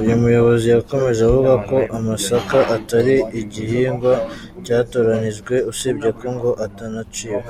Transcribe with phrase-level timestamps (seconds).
[0.00, 4.12] Uyu muyobozi yakomeje avuga ko amasaka atari igihingwa
[4.64, 7.40] cyatoranyijwe, usibye ko ngo atanaciwe.